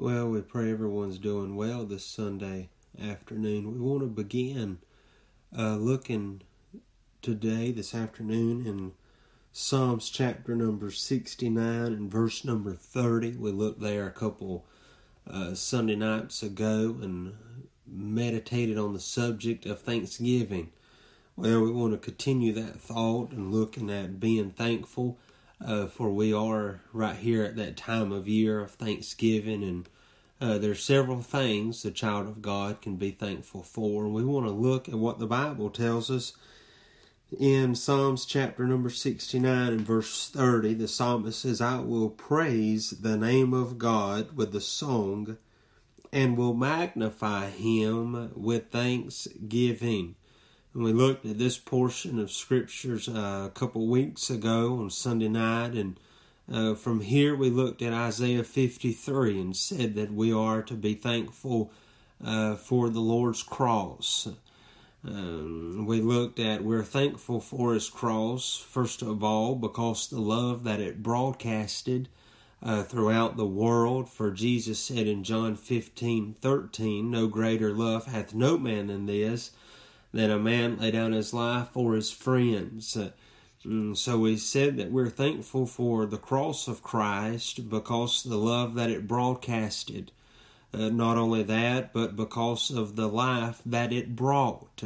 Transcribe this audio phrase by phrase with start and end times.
[0.00, 2.68] Well, we pray everyone's doing well this Sunday
[3.02, 3.74] afternoon.
[3.74, 4.78] We want to begin
[5.52, 6.42] uh, looking
[7.20, 8.92] today, this afternoon, in
[9.50, 13.38] Psalms chapter number 69 and verse number 30.
[13.38, 14.64] We looked there a couple
[15.28, 17.34] uh, Sunday nights ago and
[17.84, 20.70] meditated on the subject of Thanksgiving.
[21.34, 25.18] Well, we want to continue that thought and looking at being thankful
[25.64, 29.88] uh, for we are right here at that time of year of Thanksgiving, and
[30.40, 34.08] uh, there's several things the child of God can be thankful for.
[34.08, 36.32] We want to look at what the Bible tells us
[37.36, 40.74] in Psalms chapter number 69 and verse 30.
[40.74, 45.36] The psalmist says, I will praise the name of God with the song
[46.12, 50.14] and will magnify him with thanksgiving.
[50.74, 55.28] And we looked at this portion of scriptures uh, a couple weeks ago on Sunday
[55.28, 55.98] night, and
[56.52, 60.92] uh, from here we looked at Isaiah 53 and said that we are to be
[60.92, 61.72] thankful
[62.22, 64.28] uh, for the Lord's cross.
[65.02, 70.64] Um, we looked at we're thankful for His cross, first of all, because the love
[70.64, 72.10] that it broadcasted
[72.62, 74.10] uh, throughout the world.
[74.10, 79.52] For Jesus said in John 15 13, No greater love hath no man than this
[80.12, 82.96] that a man lay down his life for his friends.
[82.96, 83.10] Uh,
[83.94, 88.90] so we said that we're thankful for the cross of Christ because the love that
[88.90, 90.12] it broadcasted.
[90.72, 94.82] Uh, not only that, but because of the life that it brought.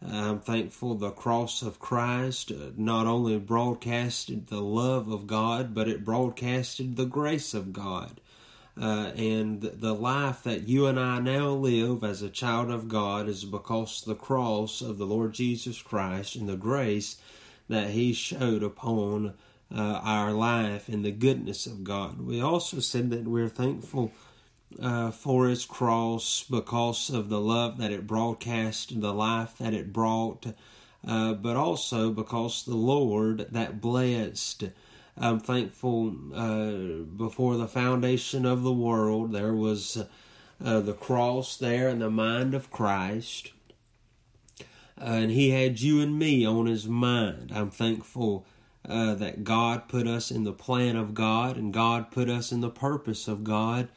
[0.00, 5.88] I'm thankful the cross of Christ uh, not only broadcasted the love of God, but
[5.88, 8.20] it broadcasted the grace of God
[8.80, 13.28] uh, and the life that you and I now live as a child of God
[13.28, 17.16] is because the cross of the Lord Jesus Christ and the grace
[17.68, 19.34] that He showed upon
[19.74, 22.20] uh, our life and the goodness of God.
[22.20, 24.12] We also said that we're thankful
[24.80, 29.72] uh, for His cross because of the love that it broadcast, and the life that
[29.72, 30.46] it brought,
[31.06, 34.64] uh, but also because the Lord that blessed
[35.18, 40.04] I'm thankful uh, before the foundation of the world, there was
[40.62, 43.52] uh, the cross there in the mind of Christ.
[44.98, 47.50] And he had you and me on his mind.
[47.54, 48.46] I'm thankful
[48.88, 52.60] uh, that God put us in the plan of God and God put us in
[52.60, 53.88] the purpose of God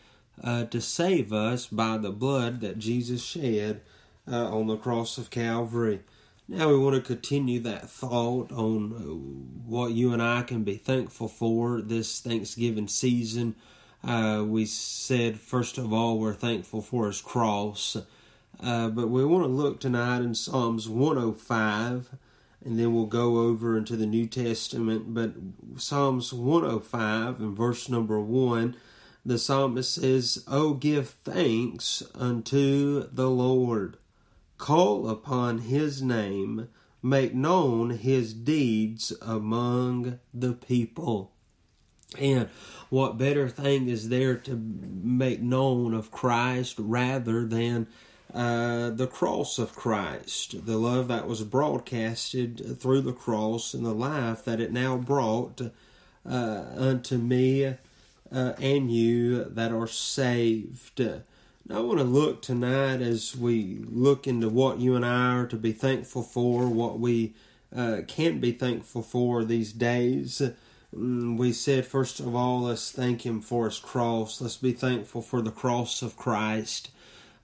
[0.44, 3.82] uh, to save us by the blood that Jesus shed
[4.30, 6.00] uh, on the cross of Calvary.
[6.52, 10.78] Now we want to continue that thought on uh, what you and I can be
[10.78, 13.54] thankful for this Thanksgiving season.
[14.04, 17.98] Uh, we said, first of all, we're thankful for His cross.
[18.60, 22.10] Uh, but we want to look tonight in Psalms 105,
[22.66, 25.14] and then we'll go over into the New Testament.
[25.14, 25.34] But
[25.78, 28.76] Psalms 105 and verse number 1,
[29.24, 33.98] the psalmist says, Oh, give thanks unto the Lord
[34.60, 36.68] call upon his name,
[37.02, 41.32] make known his deeds among the people.
[42.20, 42.50] And
[42.90, 47.88] what better thing is there to make known of Christ rather than
[48.34, 53.94] uh, the cross of Christ, the love that was broadcasted through the cross and the
[53.94, 55.62] life that it now brought
[56.30, 61.02] uh, unto me uh, and you that are saved.
[61.72, 65.56] I want to look tonight as we look into what you and I are to
[65.56, 67.36] be thankful for, what we
[67.76, 70.42] uh, can be thankful for these days.
[70.96, 74.42] Mm, we said, first of all, let's thank Him for His cross.
[74.42, 76.90] Let's be thankful for the cross of Christ.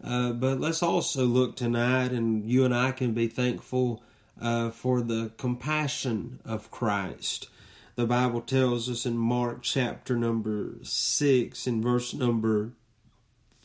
[0.03, 4.01] Uh, but let's also look tonight, and you and I can be thankful
[4.41, 7.49] uh, for the compassion of Christ.
[7.95, 12.71] The Bible tells us in Mark chapter number 6, in verse number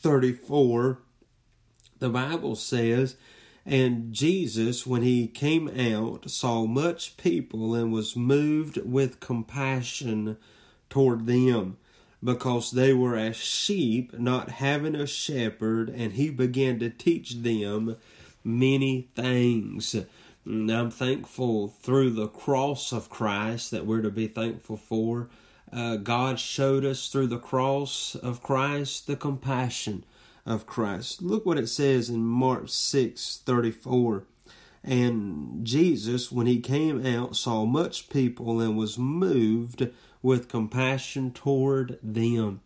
[0.01, 0.99] 34,
[1.99, 3.17] the Bible says,
[3.67, 10.39] And Jesus, when he came out, saw much people and was moved with compassion
[10.89, 11.77] toward them,
[12.23, 17.97] because they were as sheep not having a shepherd, and he began to teach them
[18.43, 19.95] many things.
[20.45, 25.29] And I'm thankful through the cross of Christ that we're to be thankful for
[25.73, 30.05] uh, God showed us through the cross of Christ the compassion
[30.47, 31.23] of Christ.
[31.23, 34.25] Look what it says in Mark 6 34.
[34.83, 39.89] And Jesus, when he came out, saw much people and was moved
[40.23, 42.61] with compassion toward them.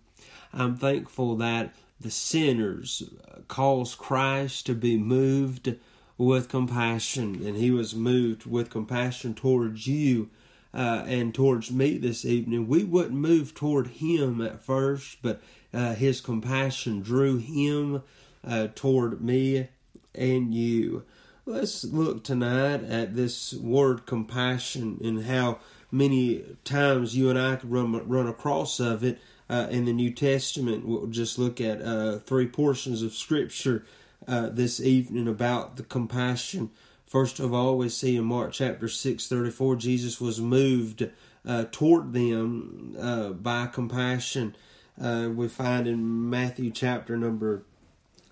[0.53, 3.03] I'm thankful that the sinners
[3.49, 5.75] caused Christ to be moved
[6.17, 10.31] with compassion, and he was moved with compassion towards you
[10.75, 15.41] uh, and towards me this evening, we wouldn't move toward him at first, but
[15.75, 18.03] uh, His compassion drew Him
[18.47, 19.69] uh, toward me
[20.15, 21.05] and you.
[21.47, 25.59] Let's look tonight at this word compassion and how
[25.91, 30.11] many times you and I could run run across of it uh, in the New
[30.11, 30.87] Testament.
[30.87, 33.85] We'll just look at uh, three portions of Scripture
[34.27, 36.71] uh, this evening about the compassion.
[37.15, 41.09] First of all, we see in Mark chapter six thirty four, Jesus was moved
[41.47, 44.57] uh, toward them uh, by compassion.
[45.01, 47.63] Uh, we find in Matthew chapter number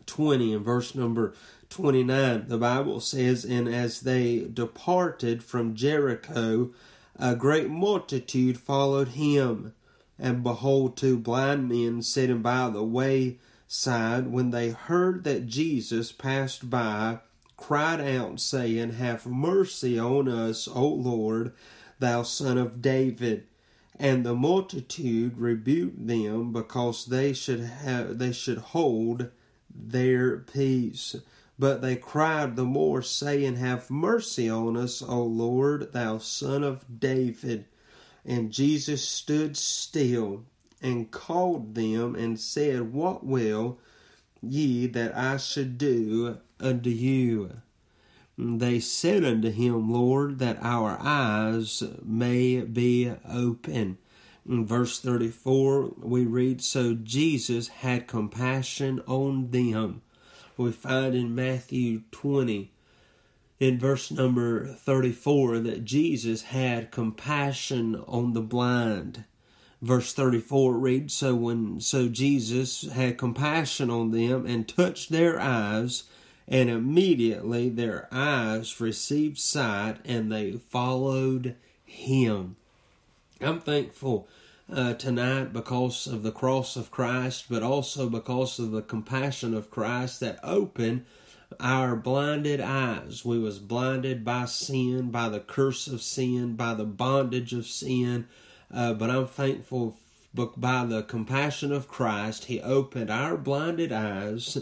[0.06, 1.32] 20 and verse number
[1.70, 6.72] 29, the Bible says, And as they departed from Jericho,
[7.14, 9.74] a great multitude followed him.
[10.18, 16.68] And behold, two blind men sitting by the wayside, when they heard that Jesus passed
[16.68, 17.20] by,
[17.62, 21.52] cried out, saying, Have mercy on us, O Lord,
[22.00, 23.46] thou son of David.
[23.96, 29.30] And the multitude rebuked them because they should have they should hold
[29.72, 31.14] their peace.
[31.56, 36.84] But they cried the more, saying, Have mercy on us, O Lord, thou son of
[36.98, 37.66] David.
[38.24, 40.44] And Jesus stood still
[40.80, 43.78] and called them and said, What will
[44.42, 47.60] ye that I should do unto you?
[48.36, 53.98] They said unto him, Lord, that our eyes may be open.
[54.48, 60.02] In verse 34, we read, So Jesus had compassion on them
[60.56, 62.70] we find in Matthew 20,
[63.58, 69.24] in verse number 34, that Jesus had compassion on the blind.
[69.82, 76.04] Verse 34 reads, So when so Jesus had compassion on them and touched their eyes,
[76.46, 82.54] and immediately their eyes received sight, and they followed him.
[83.40, 84.28] I'm thankful
[84.72, 89.70] uh, tonight because of the cross of Christ, but also because of the compassion of
[89.70, 91.04] Christ that opened
[91.58, 93.24] our blinded eyes.
[93.24, 98.28] We was blinded by sin, by the curse of sin, by the bondage of sin.
[98.72, 99.96] Uh, but I'm thankful
[100.34, 104.56] by the compassion of Christ, He opened our blinded eyes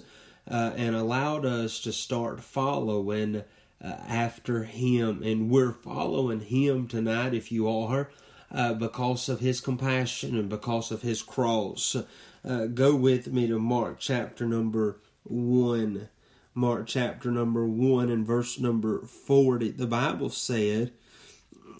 [0.51, 3.45] uh, and allowed us to start following
[3.83, 5.23] uh, after Him.
[5.23, 8.11] And we're following Him tonight, if you are
[8.53, 11.97] uh, because of his compassion and because of his cross.
[12.45, 16.09] Uh, go with me to Mark chapter number 1.
[16.55, 19.71] Mark chapter number 1 and verse number 40.
[19.71, 20.93] The Bible said,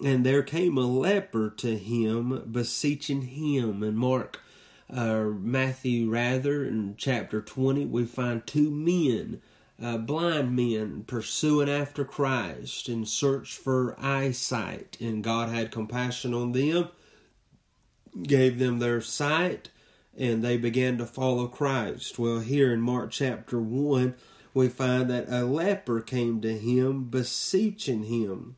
[0.03, 3.83] And there came a leper to him, beseeching him.
[3.83, 4.39] And Mark,
[4.89, 9.41] uh, Matthew rather, in chapter 20, we find two men
[9.81, 16.51] uh, blind men pursuing after Christ in search for eyesight, and God had compassion on
[16.51, 16.89] them,
[18.21, 19.69] gave them their sight,
[20.15, 22.19] and they began to follow Christ.
[22.19, 24.13] Well, here in Mark chapter 1,
[24.53, 28.57] we find that a leper came to him, beseeching him,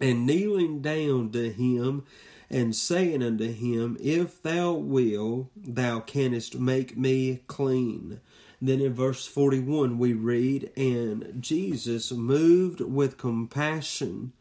[0.00, 2.04] and kneeling down to him,
[2.48, 8.20] and saying unto him, If thou will, thou canst make me clean.
[8.60, 14.32] Then in verse 41, we read, And Jesus, moved with compassion,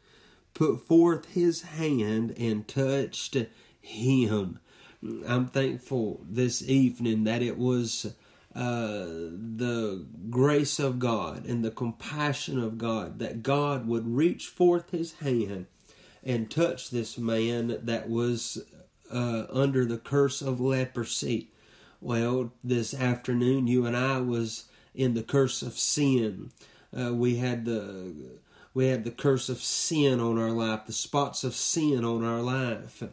[0.54, 3.38] put forth his hand and touched
[3.80, 4.60] him.
[5.26, 8.14] I'm thankful this evening that it was
[8.56, 14.90] uh, the grace of God and the compassion of God that God would reach forth
[14.90, 15.68] his hand
[16.24, 18.64] and touch this man that was
[19.12, 21.52] uh, under the curse of leprosy.
[22.02, 24.66] Well, this afternoon, you and I was
[24.96, 26.52] in the curse of sin.
[26.98, 28.14] Uh, we had the
[28.74, 32.42] we had the curse of sin on our life, the spots of sin on our
[32.42, 33.04] life.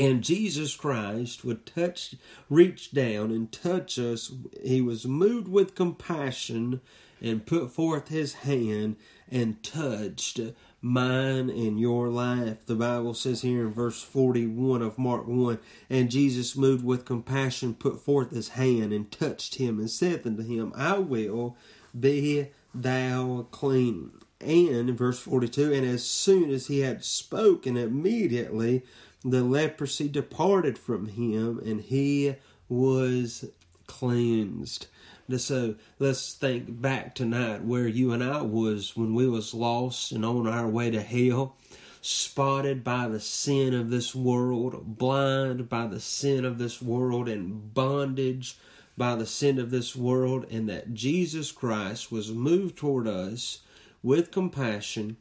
[0.00, 2.14] And Jesus Christ would touch,
[2.48, 4.32] reach down and touch us.
[4.64, 6.80] He was moved with compassion
[7.20, 8.96] and put forth his hand
[9.30, 10.40] and touched
[10.80, 12.64] mine and your life.
[12.64, 15.58] The Bible says here in verse 41 of Mark 1
[15.90, 20.42] And Jesus, moved with compassion, put forth his hand and touched him and said unto
[20.42, 21.58] him, I will
[21.98, 24.12] be thou clean.
[24.40, 28.82] And in verse 42 And as soon as he had spoken, immediately
[29.24, 32.36] the leprosy departed from him, and he
[32.68, 33.44] was
[33.86, 34.86] cleansed.
[35.36, 40.24] So let's think back tonight where you and I was when we was lost and
[40.24, 41.56] on our way to hell,
[42.00, 47.72] spotted by the sin of this world, blind by the sin of this world, and
[47.74, 48.58] bondage
[48.96, 53.60] by the sin of this world, and that Jesus Christ was moved toward us
[54.02, 55.16] with compassion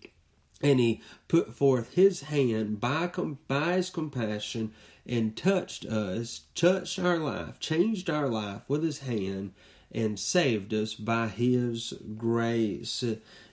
[0.61, 3.09] and he put forth his hand by,
[3.47, 4.71] by his compassion
[5.05, 9.53] and touched us, touched our life, changed our life with his hand,
[9.91, 13.03] and saved us by his grace.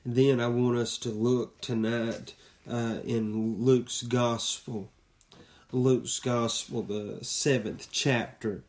[0.04, 2.34] Then I want us to look tonight
[2.70, 4.90] uh, in Luke's Gospel.
[5.72, 8.62] Luke's Gospel, the seventh chapter.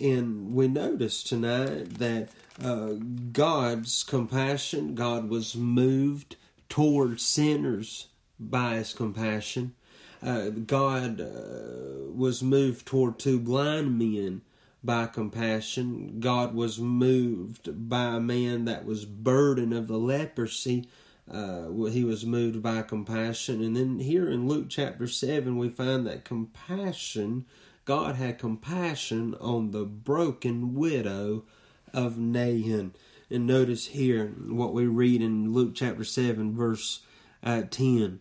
[0.00, 2.28] And we notice tonight that
[2.62, 2.94] uh,
[3.32, 6.36] God's compassion, God was moved
[6.68, 8.08] toward sinners
[8.38, 9.74] by his compassion.
[10.22, 14.42] Uh, God uh, was moved toward two blind men
[14.82, 16.20] by compassion.
[16.20, 20.88] God was moved by a man that was burdened of the leprosy.
[21.30, 23.62] Uh, he was moved by compassion.
[23.62, 27.44] And then here in Luke chapter 7, we find that compassion,
[27.84, 31.44] God had compassion on the broken widow
[31.92, 32.92] of Nain.
[33.30, 37.00] And notice here what we read in Luke chapter 7, verse
[37.42, 38.20] uh, 10.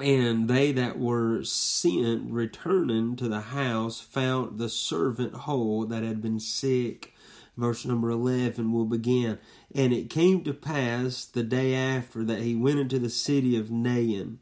[0.00, 6.20] And they that were sent returning to the house found the servant whole that had
[6.20, 7.14] been sick.
[7.56, 9.38] Verse number 11 will begin.
[9.74, 13.70] And it came to pass the day after that he went into the city of
[13.70, 14.40] Nain,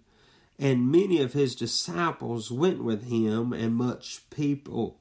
[0.59, 4.99] and many of his disciples went with him, and much people.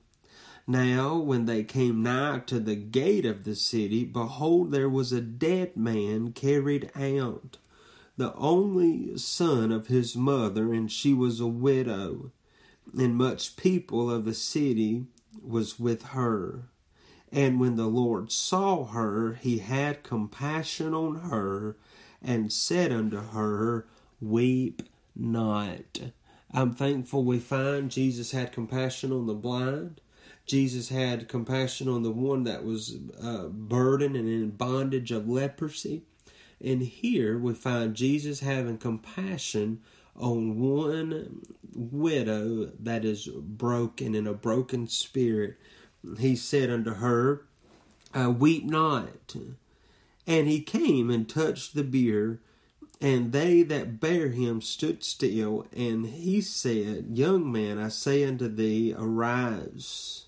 [0.66, 5.22] Now, when they came nigh to the gate of the city, behold, there was a
[5.22, 7.58] dead man carried out
[8.16, 12.32] the only son of his mother, and she was a widow,
[12.98, 15.06] and much people of the city
[15.42, 16.66] was with her.
[17.32, 21.76] And when the Lord saw her, he had compassion on her,
[22.22, 23.88] and said unto her,
[24.22, 24.84] Weep
[25.16, 26.00] not.
[26.52, 30.02] I'm thankful we find Jesus had compassion on the blind.
[30.46, 36.04] Jesus had compassion on the one that was uh, burdened and in bondage of leprosy.
[36.62, 39.82] And here we find Jesus having compassion
[40.16, 41.42] on one
[41.74, 45.58] widow that is broken in a broken spirit.
[46.20, 47.46] He said unto her,
[48.14, 49.36] uh, Weep not.
[50.26, 52.40] And he came and touched the bier,
[53.02, 55.68] and they that bare him stood still.
[55.76, 60.26] And he said, Young man, I say unto thee, arise.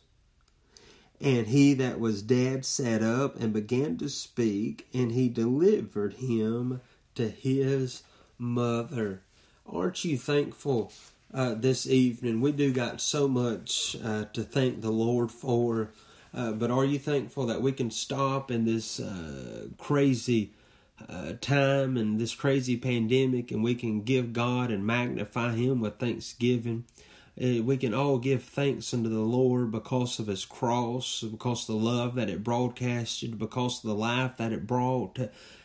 [1.22, 6.81] And he that was dead sat up and began to speak, and he delivered him
[7.15, 8.03] to his
[8.38, 9.22] mother.
[9.65, 10.91] Aren't you thankful
[11.34, 12.41] uh, this evening?
[12.41, 15.89] We do got so much uh, to thank the Lord for,
[16.34, 20.51] uh, but are you thankful that we can stop in this uh, crazy
[21.10, 25.98] uh, time and this crazy pandemic and we can give God and magnify Him with
[25.98, 26.84] thanksgiving?
[27.38, 31.84] We can all give thanks unto the Lord because of His cross, because of the
[31.84, 35.20] love that it broadcasted, because of the life that it brought,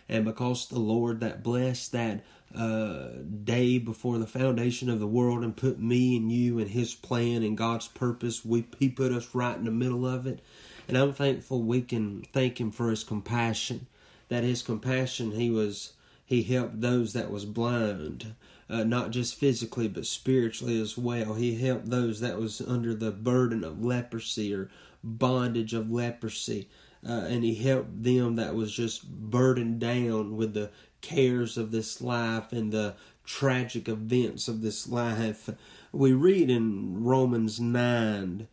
[0.09, 2.25] and because the Lord that blessed that
[2.57, 3.11] uh,
[3.45, 7.45] day before the foundation of the world and put me and you in His plan
[7.45, 8.45] and God's purpose.
[8.45, 10.41] We He put us right in the middle of it,
[10.89, 13.87] and I'm thankful we can thank Him for His compassion.
[14.29, 15.93] That His compassion, He was
[16.27, 18.35] He helped those that was blind
[18.71, 21.35] uh, not just physically but spiritually as well.
[21.35, 24.71] He helped those that was under the burden of leprosy or
[25.03, 26.69] bondage of leprosy.
[27.07, 32.01] Uh, and he helped them that was just burdened down with the cares of this
[32.01, 35.49] life and the tragic events of this life.
[35.93, 38.47] We read in Romans 9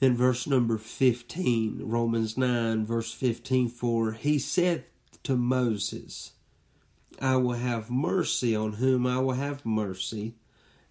[0.00, 4.84] in verse number 15, Romans 9, verse 15, for he said
[5.22, 6.32] to Moses,
[7.20, 10.34] I will have mercy on whom I will have mercy,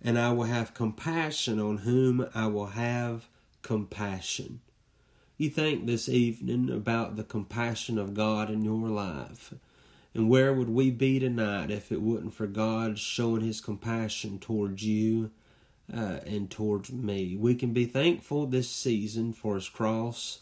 [0.01, 3.28] and I will have compassion on whom I will have
[3.62, 4.62] compassion.
[5.38, 9.54] You think this evening about the compassion of God in your life.
[10.13, 14.84] And where would we be tonight if it wasn't for God showing His compassion towards
[14.84, 15.32] you
[15.92, 17.38] uh, and towards me?
[17.38, 20.42] We can be thankful this season for His cross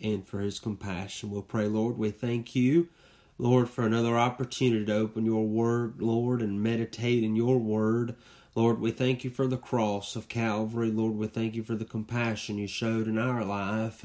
[0.00, 1.30] and for His compassion.
[1.30, 2.88] We'll pray, Lord, we thank you
[3.38, 8.14] Lord, for another opportunity to open your word, Lord, and meditate in your word.
[8.54, 10.90] Lord, we thank you for the cross of Calvary.
[10.90, 14.04] Lord, we thank you for the compassion you showed in our life.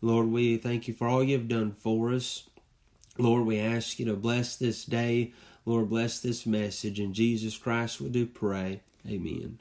[0.00, 2.48] Lord, we thank you for all you've done for us.
[3.18, 5.32] Lord, we ask you to bless this day.
[5.64, 7.00] Lord, bless this message.
[7.00, 8.82] In Jesus Christ we do pray.
[9.04, 9.58] Amen.